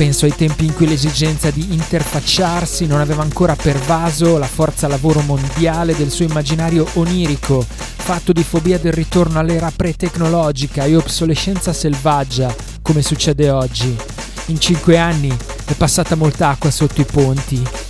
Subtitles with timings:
[0.00, 5.20] penso ai tempi in cui l'esigenza di interfacciarsi non aveva ancora pervaso la forza lavoro
[5.20, 12.54] mondiale del suo immaginario onirico, fatto di fobia del ritorno all'era pre-tecnologica e obsolescenza selvaggia,
[12.80, 13.94] come succede oggi.
[14.46, 15.36] In cinque anni
[15.66, 17.89] è passata molta acqua sotto i ponti.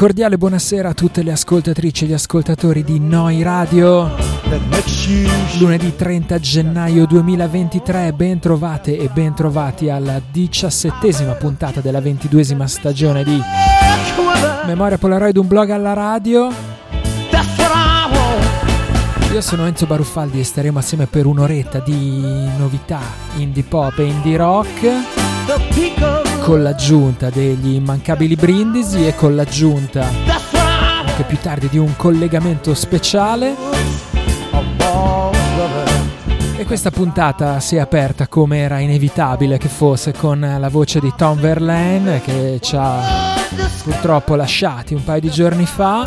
[0.00, 4.10] Cordiale buonasera a tutte le ascoltatrici e gli ascoltatori di Noi Radio.
[5.58, 13.24] Lunedì 30 gennaio 2023, ben trovate e ben trovati alla diciassettesima puntata della ventiduesima stagione
[13.24, 13.38] di
[14.64, 16.50] Memoria Polaroid, un blog alla radio.
[19.34, 23.00] Io sono Enzo Baruffaldi e staremo assieme per un'oretta di novità
[23.36, 30.04] indie pop e indie rock con l'aggiunta degli immancabili brindisi e con l'aggiunta
[31.06, 33.54] anche più tardi di un collegamento speciale.
[36.56, 41.12] E questa puntata si è aperta come era inevitabile che fosse con la voce di
[41.16, 43.36] Tom Verlaine che ci ha
[43.84, 46.04] purtroppo lasciati un paio di giorni fa.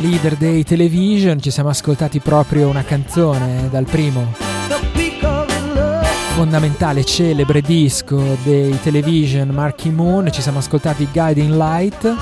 [0.00, 4.43] Leader dei television, ci siamo ascoltati proprio una canzone dal primo
[6.34, 12.12] fondamentale, celebre disco dei television Marky Moon, ci siamo ascoltati Guiding Light.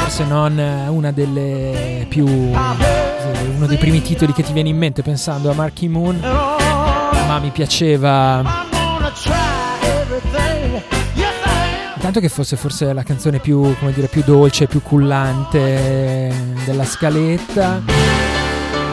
[0.00, 2.26] Forse non una delle più.
[2.26, 7.48] uno dei primi titoli che ti viene in mente pensando a Marky Moon, ma mi
[7.48, 8.42] piaceva.
[12.00, 16.30] Tanto che fosse forse la canzone più, come dire, più dolce, più cullante
[16.66, 18.23] della scaletta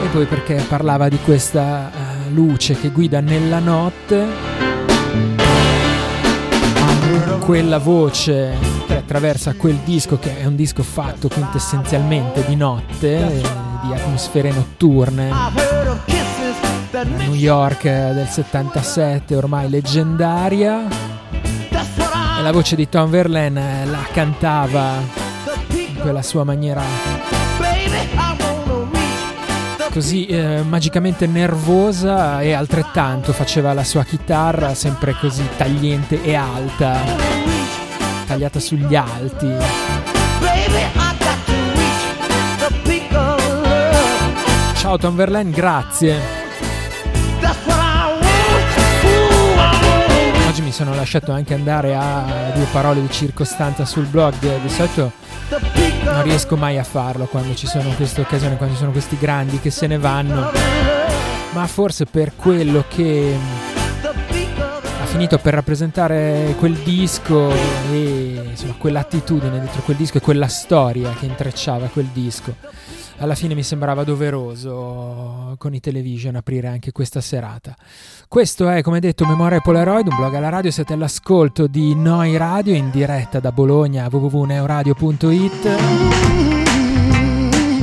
[0.03, 4.25] e poi perché parlava di questa uh, luce che guida nella notte,
[7.39, 13.41] quella voce che attraversa quel disco che è un disco fatto quintessenzialmente di notte, eh,
[13.83, 15.29] di atmosfere notturne.
[17.17, 20.87] New York del 77, ormai leggendaria.
[22.39, 24.95] E la voce di Tom Verlaine la cantava
[25.69, 27.20] in quella sua maniera
[29.91, 37.01] così eh, magicamente nervosa e altrettanto faceva la sua chitarra sempre così tagliente e alta,
[38.25, 39.47] tagliata sugli alti.
[44.75, 46.19] Ciao Tom Verlaine, grazie.
[50.47, 55.11] Oggi mi sono lasciato anche andare a due parole di circostanza sul blog, di solito
[56.03, 59.59] non riesco mai a farlo quando ci sono queste occasioni, quando ci sono questi grandi
[59.59, 60.51] che se ne vanno,
[61.53, 63.37] ma forse per quello che
[65.01, 67.51] ha finito per rappresentare quel disco
[67.91, 72.55] e insomma quell'attitudine dentro quel disco e quella storia che intrecciava quel disco.
[73.21, 77.75] Alla fine mi sembrava doveroso con i television aprire anche questa serata.
[78.27, 80.71] Questo è, come detto, Memoria Polaroid, un blog alla radio.
[80.71, 85.65] Siete all'ascolto di Noi Radio in diretta da Bologna www.neoradio.it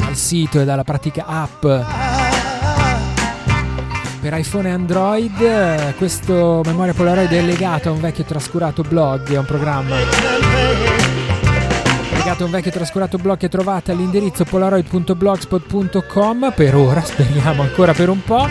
[0.09, 1.61] al sito e dalla pratica app
[4.21, 5.95] per iPhone e Android.
[5.95, 10.98] Questo Memoria Polaroid è legato a un vecchio trascurato blog, è un programma
[12.29, 18.23] a un vecchio trascurato blog che trovate all'indirizzo polaroid.blogspot.com per ora, speriamo ancora per un
[18.23, 18.47] po'.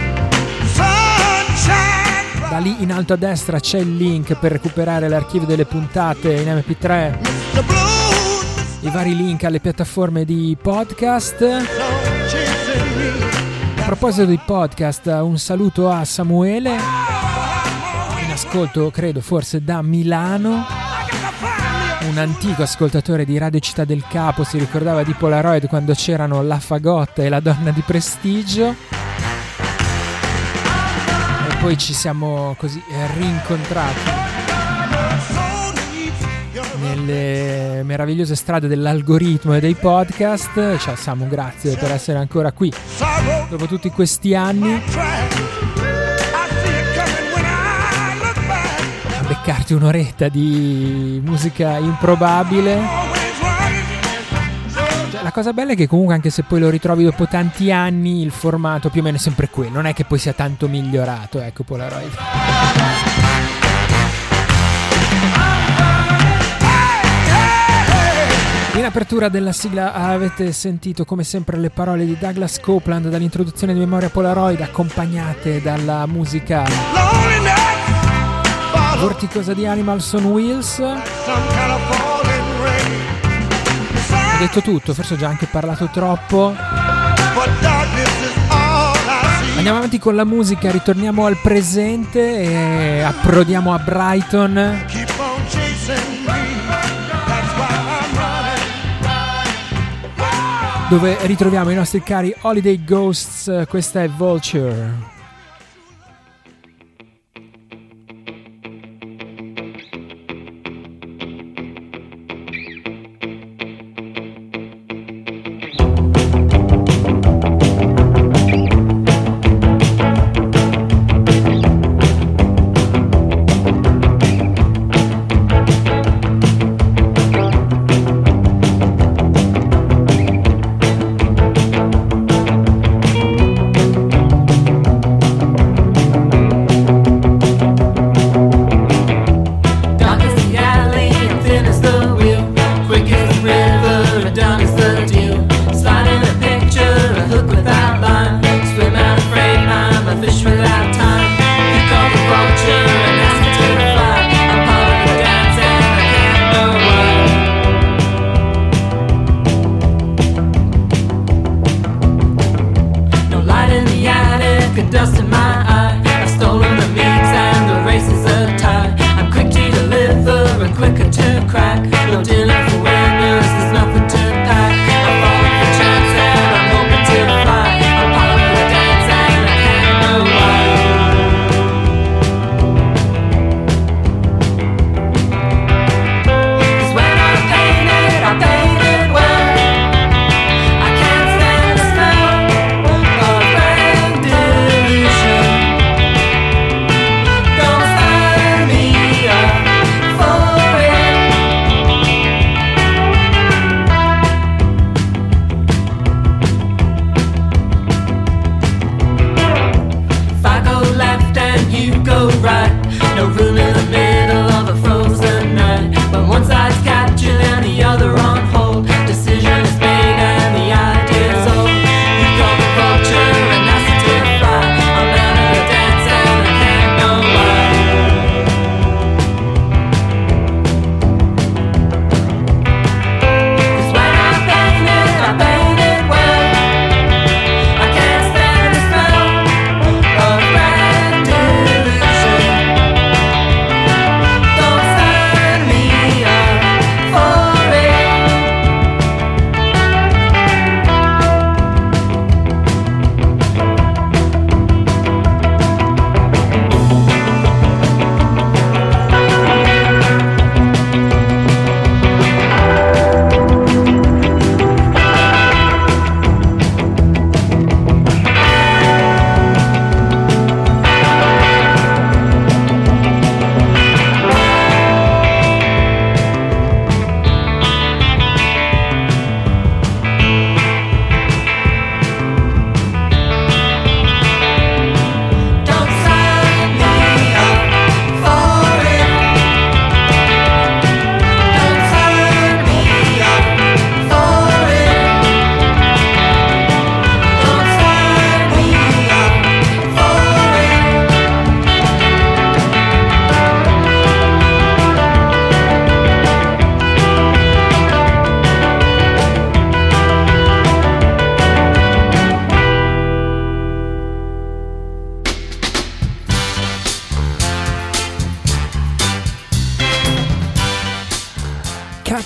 [2.49, 6.47] Da lì in alto a destra c'è il link per recuperare l'archivio delle puntate in
[6.47, 7.35] MP3
[8.81, 11.41] i vari link alle piattaforme di podcast.
[13.75, 16.77] A proposito di podcast, un saluto a Samuele,
[18.23, 20.86] in ascolto credo forse da Milano.
[22.07, 26.57] Un antico ascoltatore di Radio Città del Capo si ricordava di Polaroid quando c'erano la
[26.57, 28.73] fagotta e la donna di prestigio.
[31.49, 32.81] E poi ci siamo così
[33.17, 33.99] rincontrati
[36.79, 40.77] nelle meravigliose strade dell'algoritmo e dei podcast.
[40.77, 42.71] Ciao Samu, grazie per essere ancora qui
[43.49, 44.81] dopo tutti questi anni.
[49.47, 52.77] Beccarti un'oretta di musica improbabile.
[55.09, 58.21] Cioè, la cosa bella è che comunque anche se poi lo ritrovi dopo tanti anni
[58.21, 61.39] il formato più o meno è sempre quello, non è che poi sia tanto migliorato,
[61.39, 62.11] ecco Polaroid.
[68.73, 73.79] In apertura della sigla avete sentito come sempre le parole di Douglas Copeland dall'introduzione di
[73.79, 77.76] Memoria Polaroid accompagnate dalla musica
[78.99, 80.79] vorticosa di Animals on Wheels.
[80.79, 81.01] Ho
[84.39, 86.55] detto tutto, forse ho già anche parlato troppo.
[89.55, 94.85] Andiamo avanti con la musica, ritorniamo al presente e approdiamo a Brighton.
[100.89, 103.65] dove ritroviamo i nostri cari Holiday Ghosts.
[103.67, 105.16] Questa è Vulture.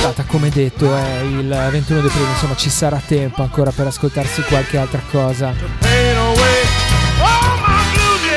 [0.00, 4.42] data come detto è il 21 di aprile, insomma ci sarà tempo ancora per ascoltarsi
[4.42, 5.52] qualche altra cosa.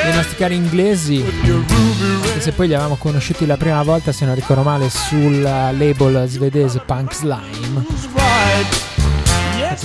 [0.08, 4.36] I nostri cari inglesi, anche se poi li avevamo conosciuti la prima volta, se non
[4.36, 7.86] ricordo male, sul label svedese Punk Slime.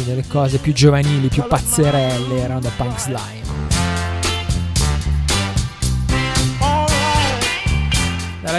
[0.05, 3.50] Delle cose più giovanili, più pazzerelle erano da Punk Slime.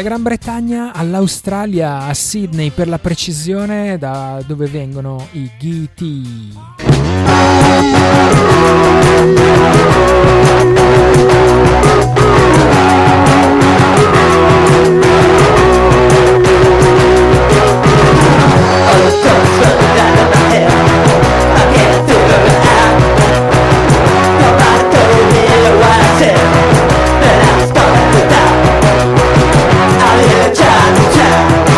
[0.01, 7.19] Dalla Gran Bretagna all'Australia, a Sydney per la precisione, da dove vengono i GT.
[30.93, 31.70] Si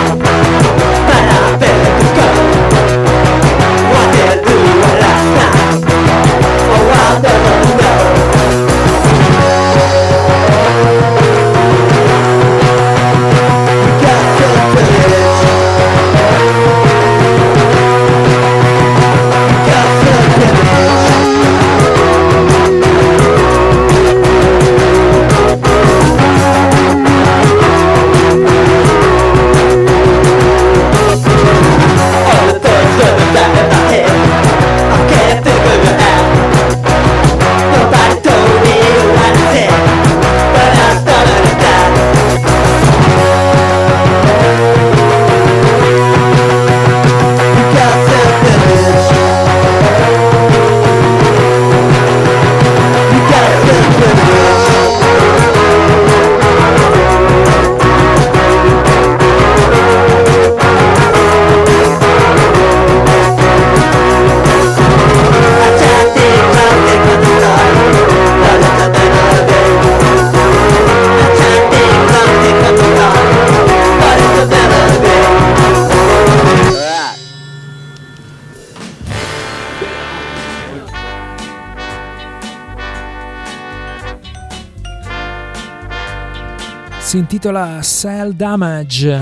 [87.33, 89.21] intitola Cell Damage.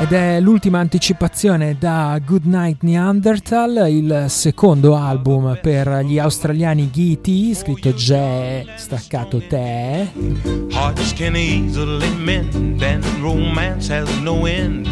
[0.00, 7.92] Ed è l'ultima anticipazione da Goodnight Neanderthal, il secondo album per gli australiani GT, scritto
[7.92, 10.10] J staccato te.
[10.72, 14.88] Hearts can easily mend and romance has no end.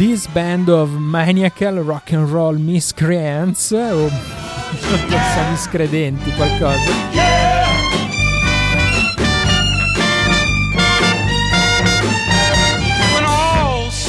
[0.00, 4.08] This Band of Maniacal Rock and Roll Miscreants o oh,
[5.50, 6.78] miscredenti qualcosa.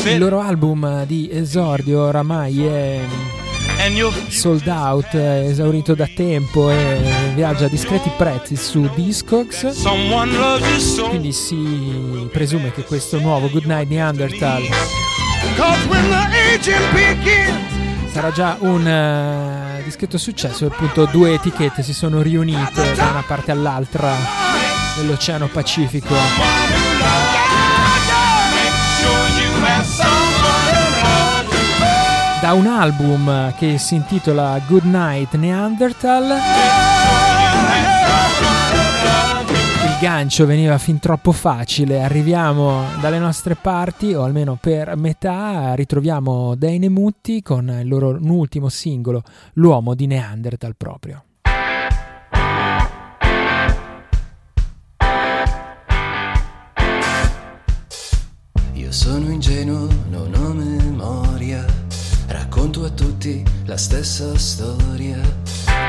[0.06, 3.02] Il loro album di esordio oramai è
[4.30, 7.00] sold out, esaurito da tempo e
[7.36, 9.82] viaggia a discreti prezzi su Discogs.
[11.10, 14.62] Quindi si presume che questo nuovo Goodnight Neanderthal
[18.12, 20.66] sarà già un uh, dischetto successo.
[20.66, 24.14] Appunto, due etichette si sono riunite da una parte all'altra
[24.98, 26.14] dell'Oceano Pacifico.
[32.42, 37.01] Da un album che si intitola Good Night Neanderthal.
[40.02, 42.02] Gancio veniva fin troppo facile.
[42.02, 48.68] Arriviamo dalle nostre parti, o almeno per metà, ritroviamo Dane Mutti con il loro ultimo
[48.68, 49.22] singolo,
[49.54, 51.24] L'uomo di Neanderthal proprio.
[58.74, 61.64] Io sono ingenuo, non ho memoria.
[62.26, 65.20] Racconto a tutti la stessa storia.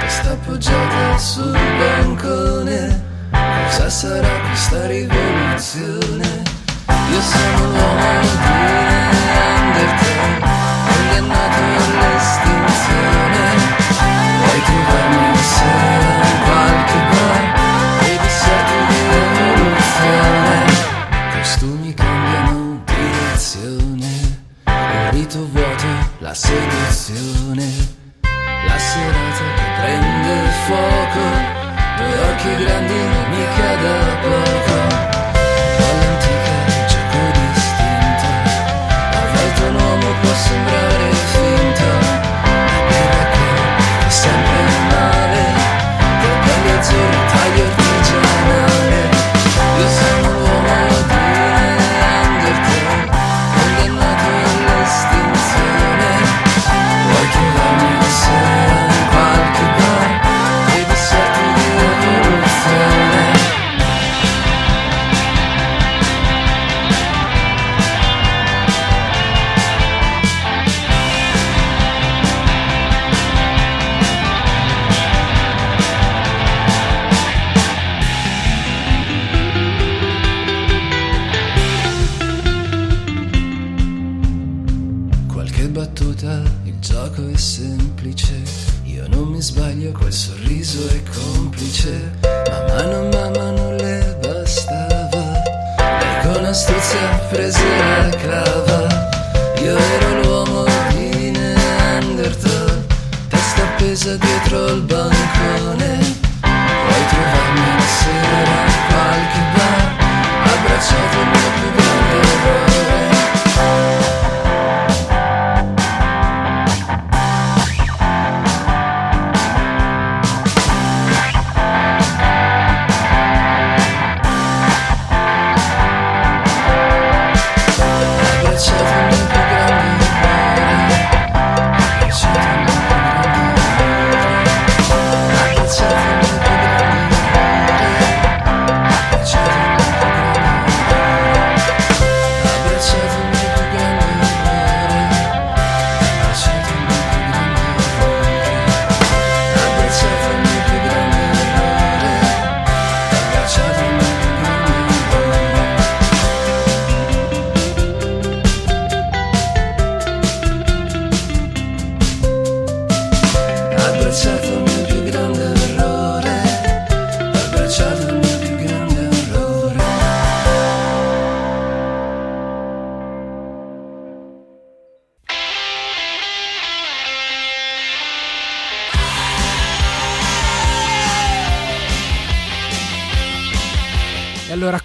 [0.07, 3.12] Sta appoggiata sul bancone.
[3.33, 6.43] Cosa sarà questa rivoluzione?
[7.11, 8.37] Io sono l'uomo di
[9.25, 10.33] Neanderthal,
[10.87, 13.45] condannato all'estinzione.
[14.39, 15.37] Puoi trovarmi in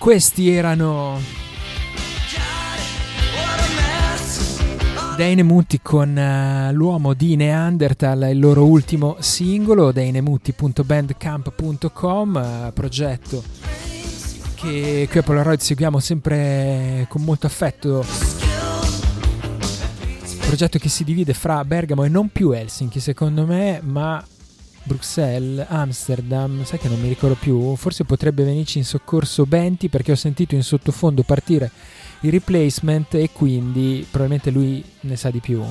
[0.08, 1.20] questi erano
[5.18, 13.44] Dane Mutti con eh, l'uomo di Neanderthal, il loro ultimo singolo, dainemutti.bandcamp.com, eh, progetto
[14.56, 18.06] che qui a Polaroid seguiamo sempre con molto affetto.
[20.40, 24.24] Progetto che si divide fra Bergamo e non più Helsinki, secondo me, ma
[24.88, 30.14] Bruxelles, Amsterdam, sai che non mi ricordo più, forse potrebbe venirci in soccorso Benti perché
[30.14, 31.70] ho sentito in sottofondo partire
[32.22, 35.62] i replacement e quindi probabilmente lui ne sa di più.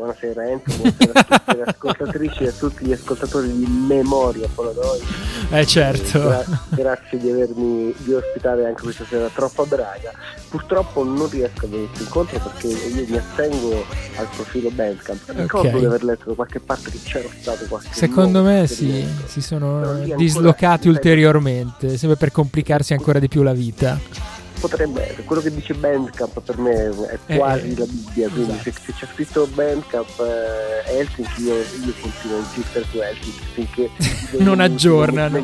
[0.00, 5.02] Buonasera Enzo, buonasera a gli ascoltatori ascoltatrici e a tutti gli ascoltatori di Memoria Polaroid.
[5.50, 6.20] Eh certo.
[6.20, 10.10] Gra- grazie di avermi di ospitare anche questa sera troppo a Braga.
[10.48, 13.84] Purtroppo non riesco a venirti incontro perché io mi attengo
[14.16, 15.20] al profilo Bandcamp.
[15.36, 15.78] Ricordo Ok.
[15.78, 19.98] di aver letto da qualche parte che c'era stato qualche Secondo me sì, si sono
[20.16, 24.39] dislocati ulteriormente, sempre per complicarsi ancora di più la vita.
[24.60, 28.62] Potrebbe quello che dice Bandcamp per me è Eh, quasi eh, la Bibbia, quindi esatto.
[28.70, 33.90] se, se c'è scritto Bandcamp eh, Helsinki io, io continuo a insistere su Helsinki finché
[34.44, 35.38] Non aggiornano.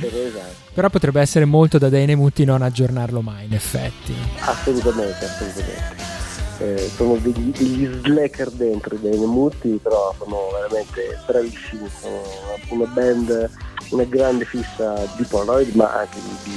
[0.00, 0.60] esatto.
[0.74, 4.14] Però potrebbe essere molto da Dane Mutti non aggiornarlo mai, in effetti.
[4.40, 6.10] Assolutamente, assolutamente.
[6.58, 11.88] Eh, sono degli, degli slacker dentro dei Nemutti, però sono veramente bravissimi.
[12.00, 12.22] Sono
[12.68, 13.50] una band,
[13.90, 16.50] una grande fissa di Polaroid, ma anche di,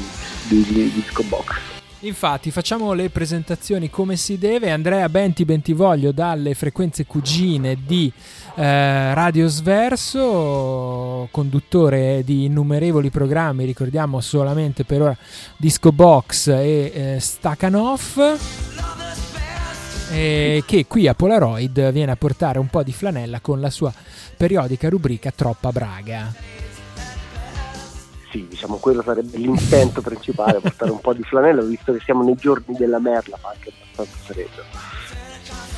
[0.47, 1.55] di, di, di Disco Box.
[2.07, 4.69] Infatti, facciamo le presentazioni come si deve.
[4.69, 8.11] Andrea Benti Bentivoglio dalle frequenze cugine di
[8.55, 15.17] eh, Radio Sverso, conduttore di innumerevoli programmi, ricordiamo solamente per ora
[15.57, 18.37] Disco Box e eh, Stakhanov.
[20.11, 23.91] eh, che qui a Polaroid viene a portare un po' di flanella con la sua
[24.37, 26.64] periodica rubrica Troppa Braga.
[28.35, 32.35] Sì, diciamo quello sarebbe l'intento principale, portare un po' di flanello, visto che siamo nei
[32.35, 34.63] giorni della merla, fa anche abbastanza freddo.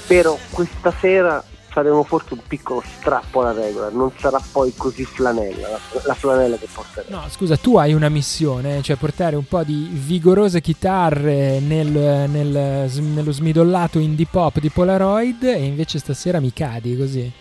[0.08, 5.68] Però questa sera faremo forse un piccolo strappo alla regola, non sarà poi così flanella,
[5.70, 7.16] la, la flanella che porteremo.
[7.16, 12.90] No, scusa, tu hai una missione, cioè portare un po' di vigorose chitarre nel- nel-
[12.90, 17.32] nello smidollato indie pop di Polaroid e invece stasera mi cadi così.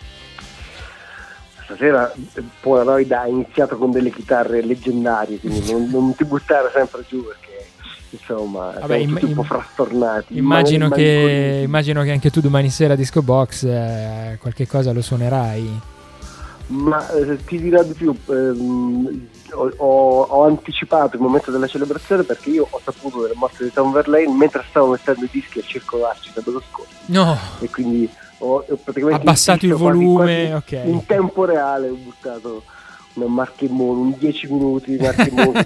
[1.67, 7.03] Stasera eh, Polaroid ha iniziato con delle chitarre leggendarie, quindi non, non ti buttare sempre
[7.05, 7.65] giù perché
[8.09, 10.37] insomma Vabbè, siamo imm- tutti un po' frastornati.
[10.37, 14.93] Immagino Ma- che, immagino che anche tu domani sera a Disco Box eh, qualche cosa
[14.93, 15.81] lo suonerai.
[16.67, 22.23] Ma eh, ti dirò di più, ehm, ho, ho- ho anticipato il momento della celebrazione
[22.23, 25.65] perché io ho saputo della morte di Tom Verlaine mentre stavo mettendo i dischi al
[25.65, 30.87] Circolo Arci sabato scorso No, e quindi ho, ho praticamente Abbassato il volume, quasi ok.
[30.89, 32.63] in tempo reale ho buttato
[33.13, 35.03] una marchemone, un 10 minuti di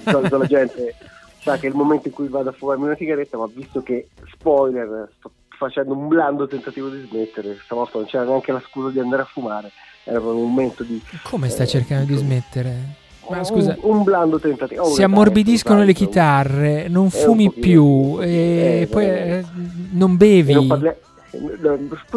[0.04, 0.96] solito la gente
[1.42, 4.08] sa che è il momento in cui vado a fumarmi una sigaretta, ma visto che,
[4.32, 9.00] spoiler, sto facendo un blando tentativo di smettere, stavolta non c'era neanche la scusa di
[9.00, 9.72] andare a fumare,
[10.04, 11.02] era proprio un momento di...
[11.24, 13.00] come stai Eh, cercando di smettere?
[13.30, 14.84] Ma un- scusa, un, blando tentativo.
[14.84, 19.48] Oh, si dai, ammorbidiscono le chitarre, non un fumi più un e eh, poi veramente.
[19.56, 20.54] eh, non bevi.
[20.54, 20.94] Non parli-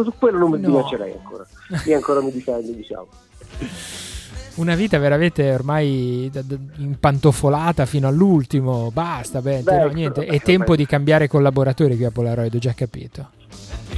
[0.03, 0.69] su quello non mi No.
[0.69, 1.47] minaccerei ancora.
[1.87, 3.07] Io ancora mi difendo, diciamo.
[4.57, 6.31] Una vita veramente ormai
[6.77, 8.91] impantofolata fino all'ultimo.
[8.93, 10.25] Basta, beh, Beh, no, niente.
[10.25, 10.77] vabbè, È tempo vabbè.
[10.77, 13.31] di cambiare collaboratori qui a Polaroid, ho già capito.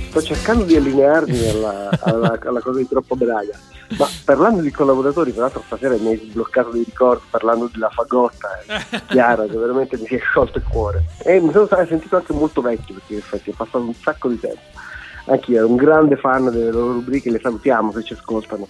[0.09, 3.59] Sto cercando di allinearmi alla, alla- alla cosa di troppo braga.
[3.99, 8.49] Ma parlando di collaboratori, tra l'altro stasera mi hai sbloccato dei ricordi parlando della fagotta
[8.67, 11.05] eh, Chiara, che veramente mi si è sciolto il cuore.
[11.23, 14.41] E mi sono sentito anche molto vecchio perché in effetti è passato un sacco di
[14.41, 14.61] tempo.
[15.27, 18.67] Anch'io ero un grande fan delle loro rubriche, le salutiamo se ci ascoltano.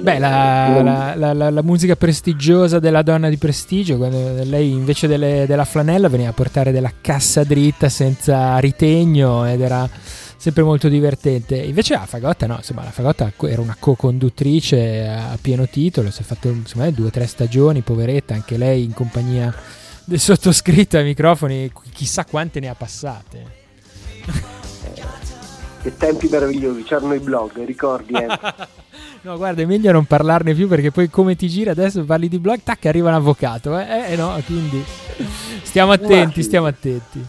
[0.00, 4.70] Beh, la, non- la- la- la- la musica prestigiosa della donna di prestigio, quando lei
[4.70, 9.86] invece delle- della flanella veniva a portare della cassa dritta senza ritegno ed era
[10.34, 11.56] sempre molto divertente.
[11.56, 16.24] Invece la Fagotta no, insomma la Fagotta era una co-conduttrice a pieno titolo, si è
[16.24, 19.54] fatto insomma, due o tre stagioni, poveretta, anche lei in compagnia
[20.06, 23.60] del sottoscritto ai microfoni, chissà quante ne ha passate.
[25.82, 28.14] Che tempi meravigliosi, c'erano i blog, ricordi?
[28.14, 28.26] Eh?
[29.24, 32.40] No, guarda, è meglio non parlarne più perché poi come ti gira adesso parli di
[32.40, 33.78] blog, tac, arriva un avvocato.
[33.78, 34.84] Eh, eh, no, quindi
[35.62, 36.42] stiamo attenti, sì.
[36.42, 37.24] stiamo attenti.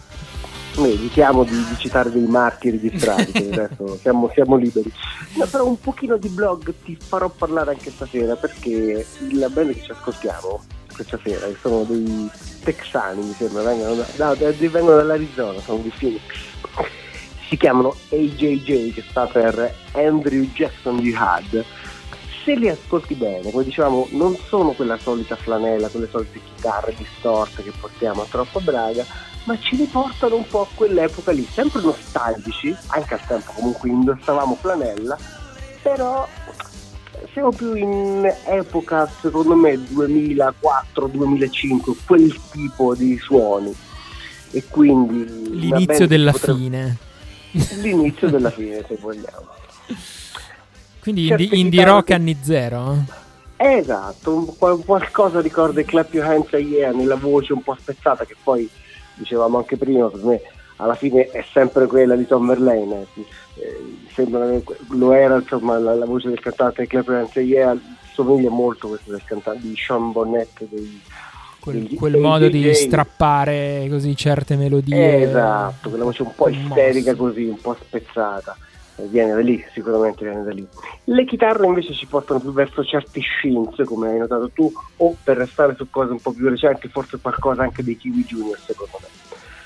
[0.74, 4.92] Noi evitiamo di, di citare dei marchi registrati, che adesso siamo, siamo liberi.
[5.34, 9.82] No, però un pochino di blog ti farò parlare anche stasera perché la band che
[9.82, 10.62] ci ascoltiamo
[10.92, 12.28] questa sera, che sono dei
[12.64, 16.22] texani, mi sembra, vengono, da, no, vengono dall'Arizona, sono di Phoenix.
[17.54, 21.64] Si chiamano AJJ, che sta per Andrew Jackson Jihad.
[22.42, 27.62] Se li ascolti bene, come dicevamo, non sono quella solita flanella, quelle solite chitarre distorte
[27.62, 29.06] che portiamo a troppo braga,
[29.44, 34.58] ma ci riportano un po' a quell'epoca lì, sempre nostalgici, anche al tempo comunque indossavamo
[34.60, 35.16] flanella,
[35.80, 36.26] però
[37.32, 43.72] siamo più in epoca, secondo me, 2004-2005, quel tipo di suoni.
[44.50, 47.12] E quindi L'inizio della potrebbe- fine.
[47.80, 49.46] L'inizio della fine, se vogliamo.
[51.00, 53.04] Quindi Certe indie, indie rock anni zero.
[53.56, 58.68] Esatto, qualcosa ricorda i Clap Your Hands Yeah nella voce un po' spezzata che poi
[59.14, 60.40] dicevamo anche prima, per me
[60.76, 63.06] alla fine è sempre quella di Tom Verlaine.
[63.14, 63.24] eh.
[63.56, 64.48] Eh, sembra
[64.88, 67.78] lo era insomma la, la voce del cantante Clap Your Hands Yeah
[68.12, 71.00] somiglia molto questo del cantante di Sean Bonnet dei,
[71.64, 72.72] Quel, quel modo di AJJ.
[72.74, 75.22] strappare così certe melodie.
[75.22, 78.54] Esatto, quella voce un po' isterica così, un po' spezzata.
[78.96, 80.66] Eh, Viene da lì, sicuramente viene da lì.
[81.04, 85.38] Le chitarre invece ci portano più verso certi scenes, come hai notato tu, o per
[85.38, 89.06] restare su cose un po' più recenti, forse qualcosa anche dei Kiwi Junior, secondo me.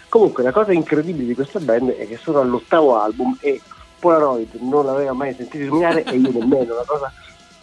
[0.09, 3.61] Comunque, la cosa incredibile di questa band è che sono all'ottavo album e
[3.99, 6.75] Polaroid non l'aveva mai sentito nominare e io nemmeno.
[6.75, 7.13] Una cosa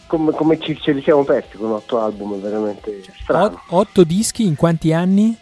[0.08, 3.46] come, come ci, ce li siamo persi con otto album, è veramente strano.
[3.46, 5.38] Ot- otto dischi in quanti anni?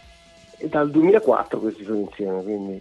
[0.56, 2.80] E dal 2004 questi sono insieme, quindi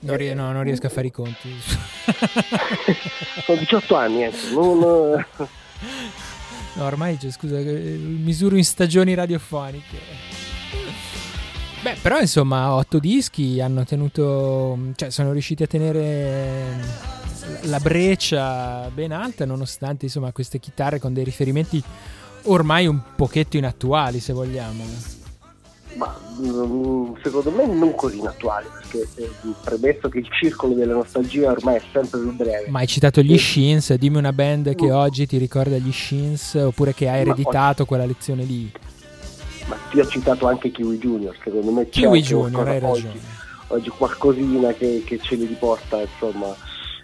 [0.00, 1.50] Non, rie- no, non riesco a fare i conti.
[3.44, 4.24] sono 18 anni.
[4.26, 4.32] Eh.
[4.52, 5.24] Non,
[6.74, 9.96] No, ormai, scusa, eh, misuro in stagioni radiofoniche.
[11.82, 16.76] Beh, però insomma, otto dischi hanno tenuto, cioè sono riusciti a tenere
[17.62, 21.82] la breccia ben alta nonostante insomma queste chitarre con dei riferimenti
[22.44, 24.84] ormai un pochetto inattuali se vogliamo.
[25.94, 29.30] Ma mm, secondo me non così inattuali, perché eh,
[29.64, 32.68] premesso che il circolo della nostalgia ormai è sempre più breve.
[32.68, 36.94] Ma hai citato gli Shins, dimmi una band che oggi ti ricorda gli Shins oppure
[36.94, 38.70] che hai Ma ereditato quella lezione lì.
[39.66, 43.20] Ma ti ho citato anche Kiwi Junior, secondo me Kiwi Junior, hai oggi, ragione.
[43.68, 46.54] oggi qualcosina che, che ce li riporta, insomma.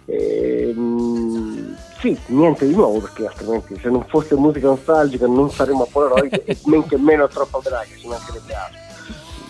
[0.06, 5.86] Ehm, sì, niente di nuovo, perché altrimenti se non fosse musica nostalgica non saremmo a
[5.90, 8.78] Polaroid e men che meno a troppo braga, ci mancherebbe altro.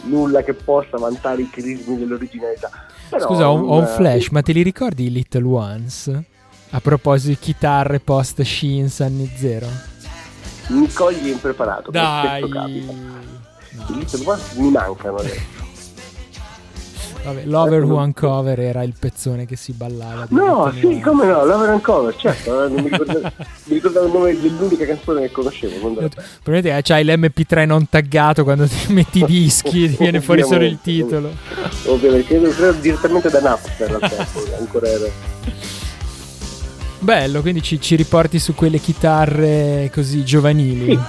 [0.02, 2.70] Nulla che possa vantare i crismi dell'originalità.
[3.08, 6.20] Però, Scusa, ho, ho un eh, flash, ma te li ricordi i Little Ones?
[6.70, 9.92] A proposito di chitarre post Shins anni zero?
[10.68, 11.90] mi cogli impreparato.
[11.90, 12.40] Dai!
[12.40, 13.86] No.
[13.88, 15.63] I Little Ones mi mancano adesso.
[17.24, 20.26] Vabbè, Lover Who Uncover era il pezzone che si ballava.
[20.28, 23.32] No, sì, come no, Lover and Cover, certo, eh, mi ricordavo,
[23.64, 25.78] mi ricordavo il nome dell'unica canzone che conoscevo.
[25.78, 30.64] Probabilmente eh, c'hai l'MP3 non taggato quando ti metti i dischi ti viene fuori solo
[30.64, 31.30] il titolo.
[31.86, 35.06] Ovviamente, credo, direttamente da Napster al tempo, ancora era.
[36.98, 40.92] Bello, quindi ci, ci riporti su quelle chitarre così giovanili.
[40.94, 41.00] Sì,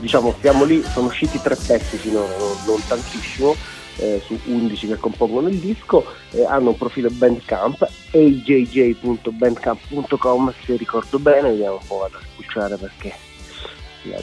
[0.00, 3.54] diciamo, siamo lì, sono usciti tre pezzi finora, non, non tantissimo,
[3.98, 11.18] eh, su 11 che compongono il disco, eh, hanno un profilo Bandcamp, ajj.bandcamp.com se ricordo
[11.18, 13.12] bene, vediamo un po' vado a spulciare perché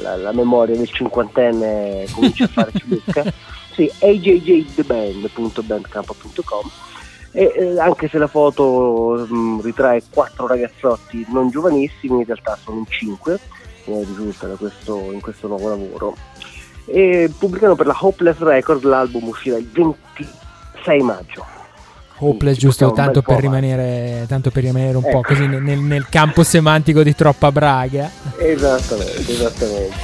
[0.02, 3.24] la, la- memoria del cinquantenne comincia a fare ciucca.
[3.74, 6.72] Sì, ajjtheband.bandcamp.com
[7.34, 12.80] e eh, anche se la foto mh, ritrae quattro ragazzotti non giovanissimi, in realtà sono
[12.80, 13.40] in cinque,
[13.86, 16.18] come risulta questo, in questo nuovo lavoro.
[16.86, 21.46] E pubblicano per la Hopeless Record, l'album uscirà il 26 maggio.
[22.18, 25.22] Hopeless, giusto, tanto po' per, rimanere, tanto per rimanere un po' Ecco.
[25.22, 28.10] così nel, nel campo semantico di troppa braga.
[28.38, 29.96] Esattamente, esattamente.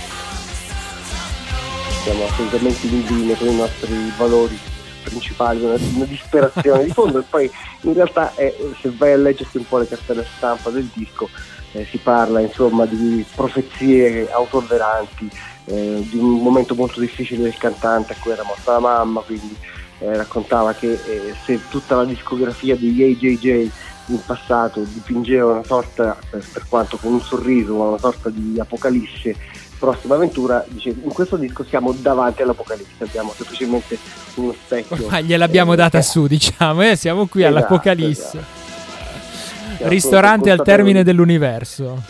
[2.04, 4.58] Siamo assolutamente in linea con i nostri valori
[5.04, 7.50] principali, una, una disperazione di fondo e poi
[7.82, 11.30] in realtà eh, se vai a leggerti un po' le cartelle stampa del disco
[11.74, 15.30] eh, si parla insomma di profezie autoveranti,
[15.68, 19.56] eh, di un momento molto difficile del cantante a cui era morta la mamma, quindi
[20.00, 23.72] eh, raccontava che eh, se tutta la discografia degli AJJ
[24.10, 29.36] in passato dipingeva una sorta, per, per quanto con un sorriso, una sorta di apocalisse,
[29.78, 33.98] prossima avventura, dice in questo disco siamo davanti all'apocalisse, abbiamo semplicemente
[34.36, 35.08] uno specchio.
[35.10, 38.30] Ma gliel'abbiamo eh, data eh, su, diciamo, eh, siamo qui Esatto, all'Apocalisse.
[38.30, 42.02] siamo Ristorante al termine dell'universo.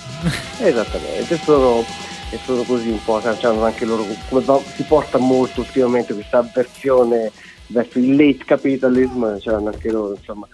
[0.59, 1.83] Esattamente, sono,
[2.29, 6.39] e sono così un po', hanno anche loro, come va- si porta molto ultimamente questa
[6.39, 7.31] avversione
[7.67, 10.47] verso il late capitalism, c'hanno anche loro insomma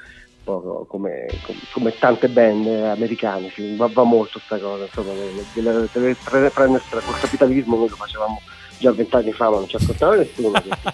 [0.43, 1.28] come, come-
[1.71, 7.89] come tante band americane, sì, va, va molto sta cosa, insomma, deve, col capitalismo, noi
[7.89, 8.41] lo facevamo
[8.78, 10.51] già vent'anni fa ma non ci ascoltava nessuno,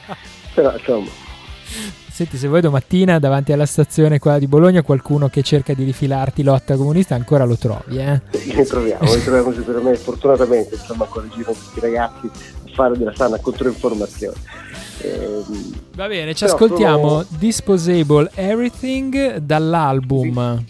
[0.53, 1.09] però insomma
[2.19, 6.43] Senti, se vuoi domattina davanti alla stazione qua di Bologna qualcuno che cerca di rifilarti
[6.43, 8.21] lotta comunista ancora lo trovi, eh?
[8.43, 14.35] li troviamo, li troviamo sicuramente, fortunatamente insomma girano questi ragazzi a fare della sana controinformazione.
[15.03, 20.61] Ehm, Va bene, ci ascoltiamo sono- Disposable Everything dall'album.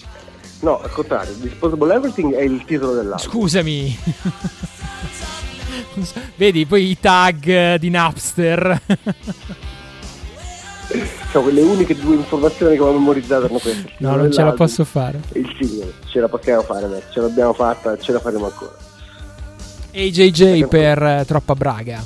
[0.60, 3.28] No, al contrario, Disposable Everything è il titolo dell'album.
[3.28, 3.98] Scusami.
[6.36, 8.82] Vedi, poi i tag di Napster.
[11.32, 13.94] Sono quelle uniche due informazioni che ho memorizzato erano queste.
[13.98, 15.22] No, non ce la posso fare.
[15.34, 18.72] Il singolo, ce la possiamo fare adesso, ce l'abbiamo fatta, ce la faremo ancora.
[19.94, 22.04] AJJ per eh, Troppa Braga.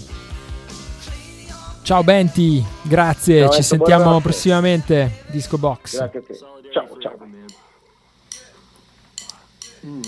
[1.81, 5.23] Ci Benti, grazie, Ciao, ci Enzo, sentiamo prossimamente.
[5.27, 5.97] Disco Box.
[5.97, 6.37] Grazie a te.
[6.71, 7.17] Ciao, ciao.
[9.85, 10.01] Mm.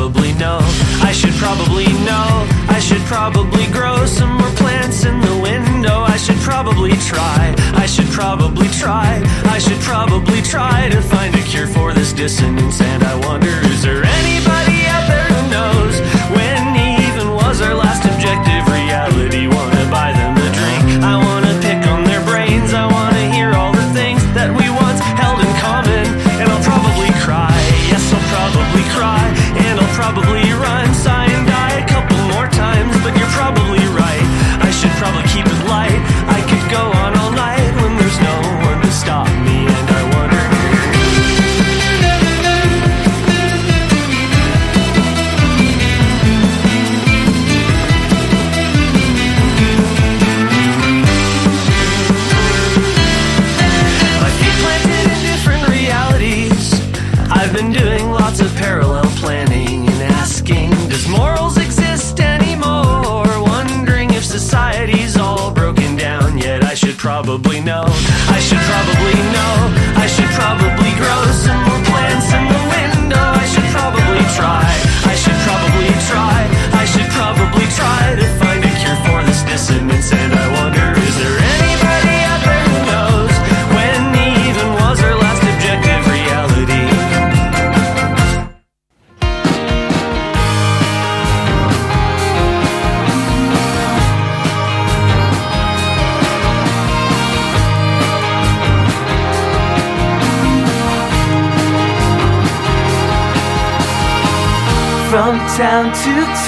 [0.00, 0.58] Probably know.
[1.02, 2.48] I should probably know.
[2.68, 6.00] I should probably grow some more plants in the window.
[6.00, 7.54] I should probably try.
[7.74, 9.22] I should probably try.
[9.44, 12.80] I should probably try to find a cure for this dissonance.
[12.80, 14.79] And I wonder, is there anybody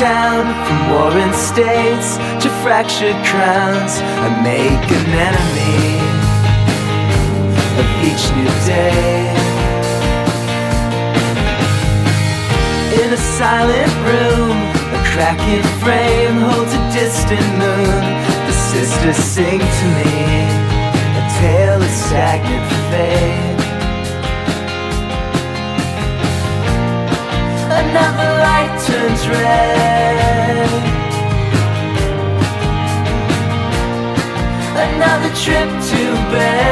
[0.03, 3.95] town, from warring states to fractured crowns,
[4.27, 5.87] I make an enemy
[7.81, 9.31] of each new day.
[13.01, 14.57] In a silent room,
[14.99, 18.03] a cracking frame holds a distant moon.
[18.49, 20.15] The sisters sing to me
[21.21, 22.67] a tale of stagnant
[28.01, 30.83] light turns red.
[34.77, 36.72] Another trip to bed.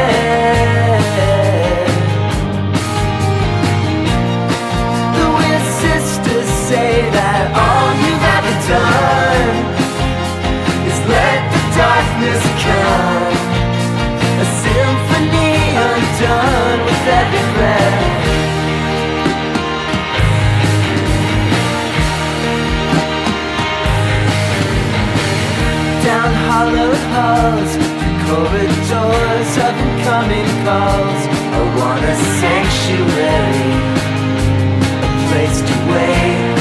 [27.73, 31.23] Through corridors of incoming calls.
[31.57, 33.71] I want a sanctuary,
[35.03, 36.61] a place to wait.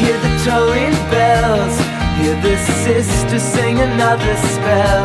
[0.00, 1.74] Hear the tolling bells,
[2.18, 5.04] hear the sister sing another spell.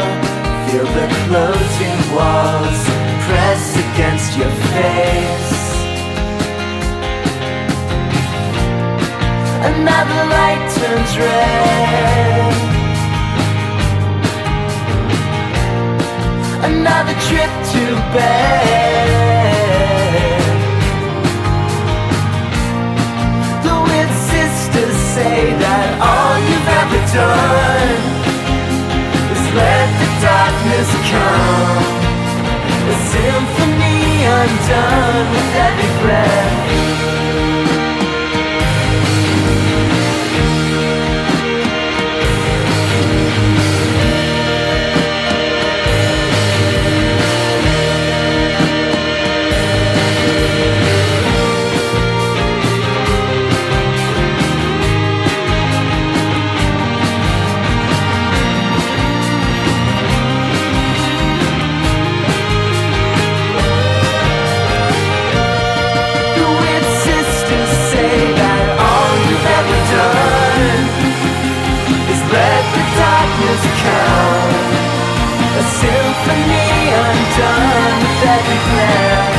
[0.67, 2.81] Feel the closing walls
[3.27, 5.56] press against your face.
[9.67, 12.53] Another light turns red.
[16.71, 17.83] Another trip to
[18.15, 19.17] bed.
[23.65, 27.99] The weird sisters say that all you've ever done
[29.33, 31.85] is let the darkness come.
[32.87, 33.99] A symphony
[34.39, 37.16] undone with every breath.
[73.47, 74.49] musical,
[75.55, 76.67] a symphony
[76.99, 79.36] undone that declares.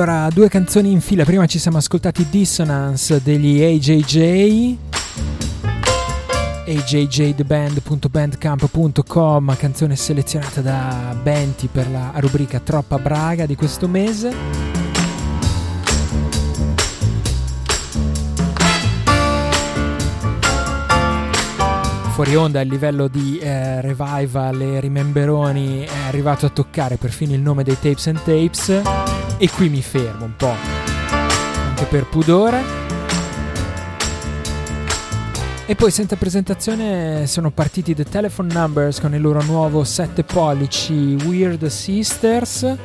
[0.00, 1.24] Allora, due canzoni in fila.
[1.24, 4.76] Prima ci siamo ascoltati Dissonance degli AJJ.
[6.68, 14.67] ajjtheband.bandcamp.com canzone selezionata da Benti per la rubrica Troppa Braga di questo mese.
[22.18, 27.40] Fuori onda il livello di eh, revival e rimemberoni è arrivato a toccare perfino il
[27.40, 28.82] nome dei Tapes and Tapes.
[29.36, 30.52] E qui mi fermo un po'
[31.12, 32.60] anche per pudore.
[35.64, 41.16] E poi senza presentazione sono partiti The Telephone Numbers con il loro nuovo 7 pollici
[41.24, 42.76] Weird Sisters.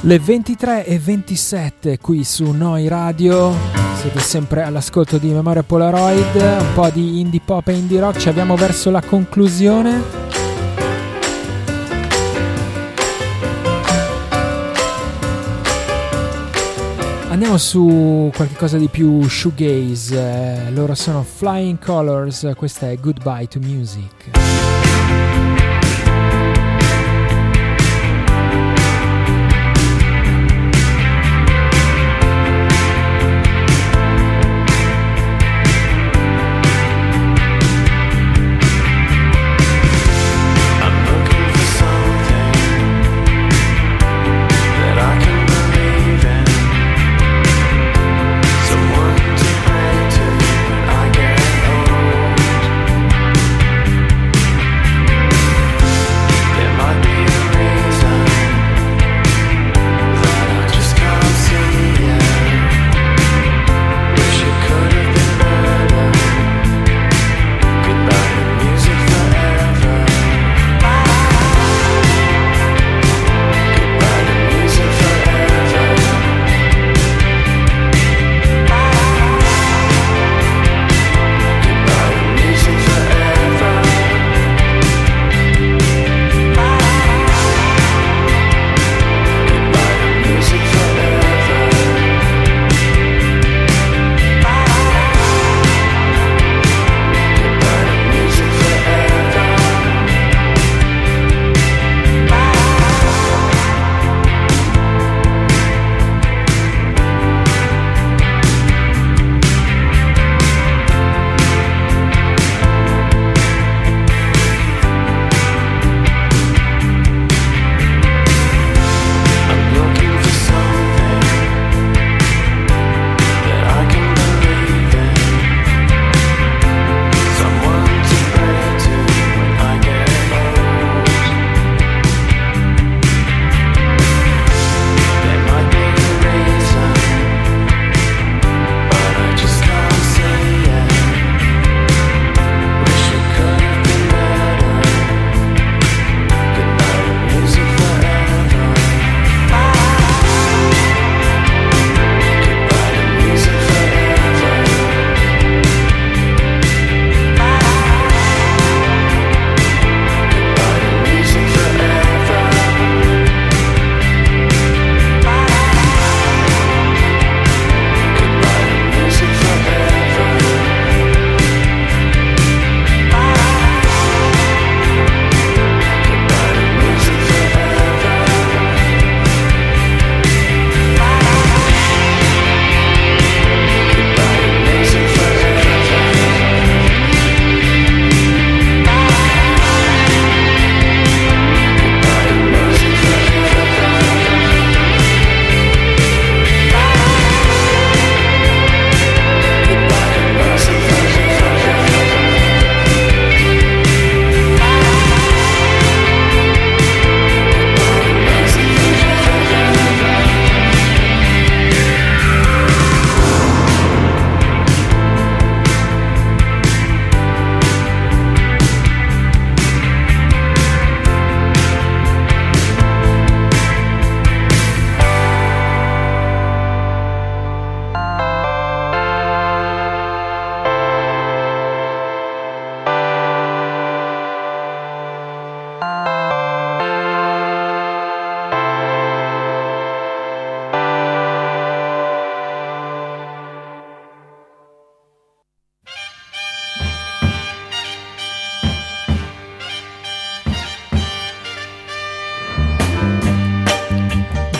[0.00, 3.54] Le 23 e 27 qui su Noi Radio,
[4.00, 8.28] siete sempre all'ascolto di Memoria Polaroid, un po' di indie pop e indie rock, ci
[8.28, 10.17] abbiamo verso la conclusione.
[17.38, 23.60] Andiamo su qualcosa di più shoegaze, eh, loro sono Flying Colors, questa è Goodbye to
[23.60, 24.37] Music.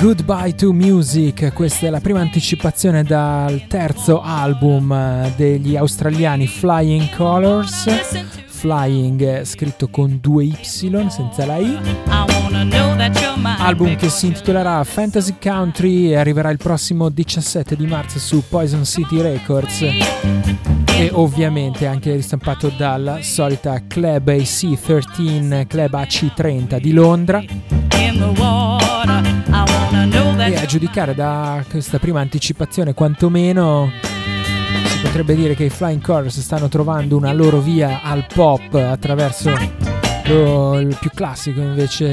[0.01, 7.13] Goodbye to Music, questa è la prima anticipazione dal terzo album eh, degli australiani Flying
[7.17, 7.89] Colors.
[8.47, 11.77] Flying scritto con due Y senza la I.
[13.59, 18.85] Album che si intitolerà Fantasy Country e arriverà il prossimo 17 di marzo su Poison
[18.85, 27.43] City Records e ovviamente anche ristampato dalla solita Club AC13 Club AC30 di Londra
[30.51, 33.91] e a giudicare da questa prima anticipazione quantomeno
[34.87, 39.51] si potrebbe dire che i Flying Colors stanno trovando una loro via al pop attraverso
[40.25, 42.07] lo- il più classico invece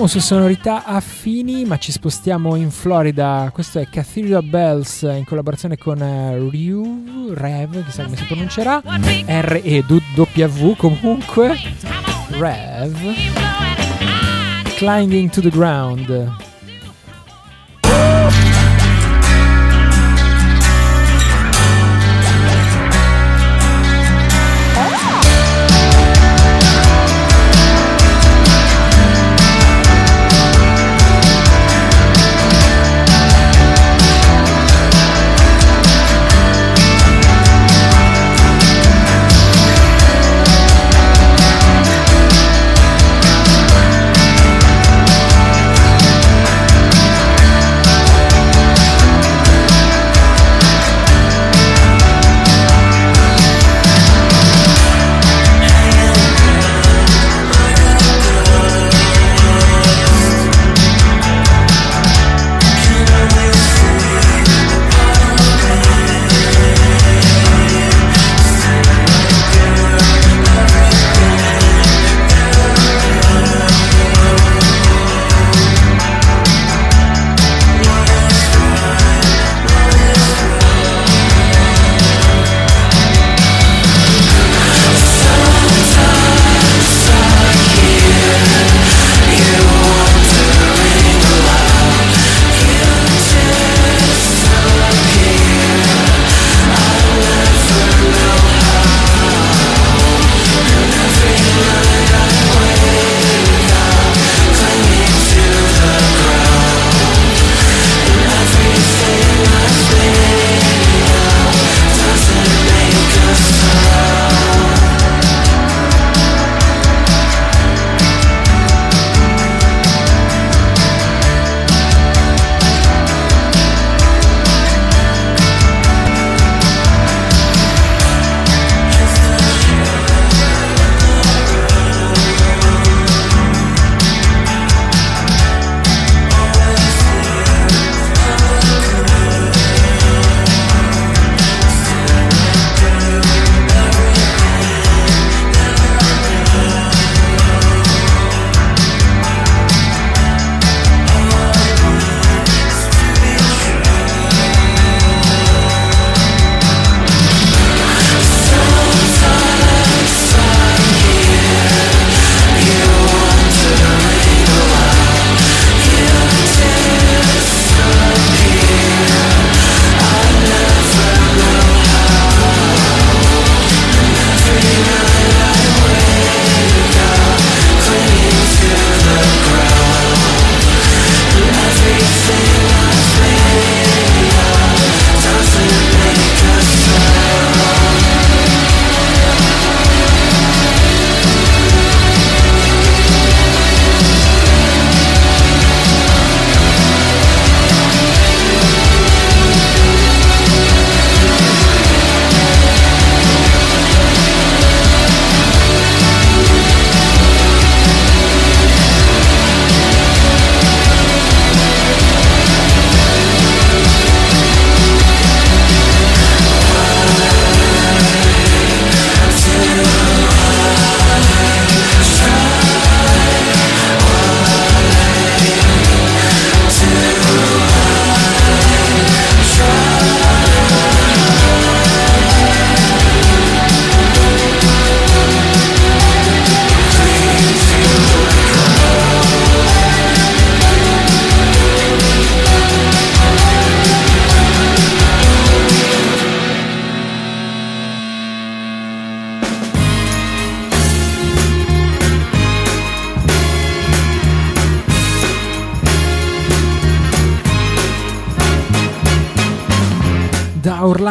[0.00, 3.50] Restiamo su sonorità affini, ma ci spostiamo in Florida.
[3.52, 10.74] Questo è Cathedral Bells in collaborazione con eh, Rev, Rev, chissà come si pronuncerà, R-E-W
[10.76, 11.54] comunque,
[12.30, 12.96] Rev,
[14.76, 16.49] Climbing to the Ground.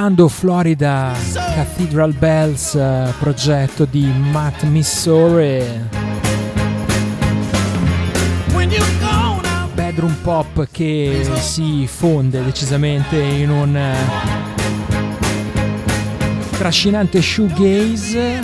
[0.10, 5.88] Orlando, Florida, Cathedral Bells, eh, progetto di Matt Missore.
[9.74, 13.96] Bedroom pop che si fonde decisamente in un eh,
[16.58, 18.40] trascinante shoegaze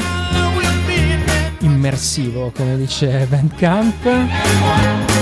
[1.61, 5.14] immersivo, come dice Bandcamp.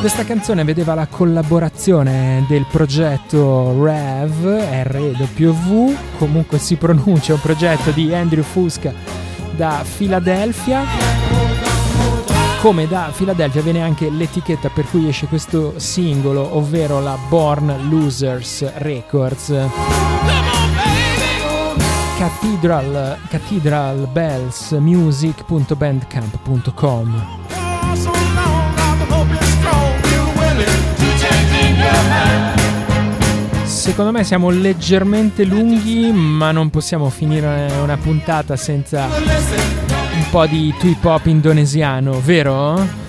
[0.00, 8.14] Questa canzone vedeva la collaborazione del progetto REV, RW, comunque si pronuncia, un progetto di
[8.14, 8.92] Andrew Fusca
[9.56, 10.84] da Filadelfia.
[12.60, 18.72] Come da Filadelfia viene anche l'etichetta per cui esce questo singolo, ovvero la Born Losers
[18.76, 19.52] Records.
[22.16, 24.08] Cathedral, Cathedral
[33.88, 40.74] Secondo me siamo leggermente lunghi, ma non possiamo finire una puntata senza un po' di
[40.78, 43.07] trip hop indonesiano, vero?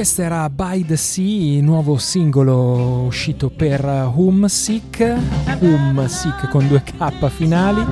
[0.00, 5.14] Questo era By the Sea, nuovo singolo uscito per Humsick,
[5.58, 7.84] Humsick con due K finali.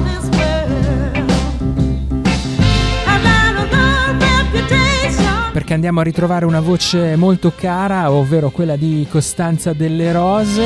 [5.53, 10.63] Perché andiamo a ritrovare una voce molto cara, ovvero quella di Costanza delle Rose,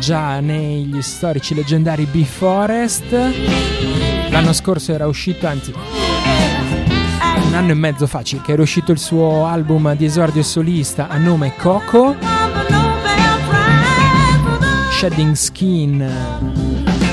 [0.00, 3.16] già negli storici leggendari Be Forest.
[4.30, 5.72] L'anno scorso era uscito, anzi
[7.46, 11.16] un anno e mezzo fa circa, era uscito il suo album di esordio solista a
[11.16, 12.16] nome Coco,
[14.90, 16.10] Shedding Skin,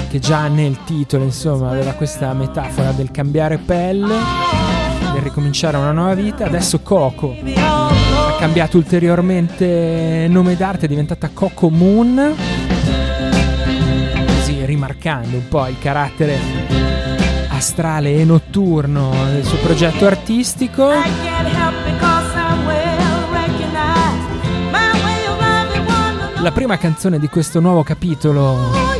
[0.09, 4.80] che già nel titolo insomma aveva questa metafora del cambiare pelle,
[5.21, 6.45] del ricominciare una nuova vita.
[6.45, 12.35] Adesso Coco ha cambiato ulteriormente nome d'arte, è diventata Coco Moon,
[14.25, 16.37] così rimarcando un po' il carattere
[17.49, 20.89] astrale e notturno del suo progetto artistico.
[26.41, 28.91] La prima canzone di questo nuovo capitolo Oh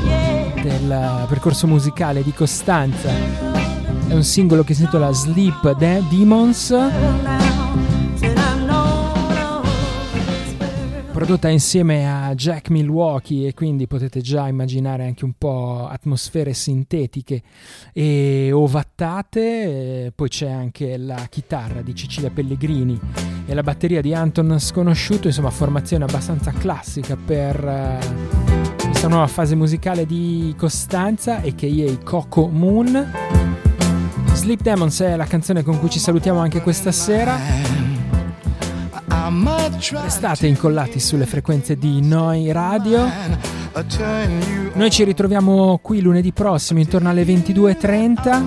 [0.62, 3.51] del percorso musicale di Costanza
[4.12, 6.76] è un singolo che si intitola Sleep De- Demons,
[11.14, 17.42] prodotta insieme a Jack Milwaukee e quindi potete già immaginare anche un po' atmosfere sintetiche
[17.94, 23.00] e ovattate, poi c'è anche la chitarra di Cecilia Pellegrini
[23.46, 28.00] e la batteria di Anton Sconosciuto, insomma formazione abbastanza classica per eh,
[28.90, 33.51] questa nuova fase musicale di Costanza e che Coco Moon.
[34.34, 37.38] Sleep Demons è la canzone con cui ci salutiamo anche questa sera.
[40.04, 43.10] Restate incollati sulle frequenze di Noi Radio.
[44.74, 48.42] Noi ci ritroviamo qui lunedì prossimo intorno alle 22.30.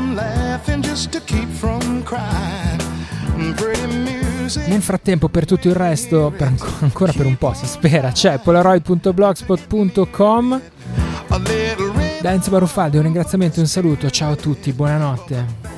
[4.66, 8.38] Nel frattempo, per tutto il resto, per anco- ancora per un po' si spera, c'è
[8.38, 10.60] polaroid.blogspot.com.
[12.20, 14.08] Da Enzo Baruffaldi un ringraziamento e un saluto.
[14.10, 15.73] Ciao a tutti, buonanotte.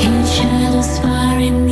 [0.00, 1.67] In shadows far in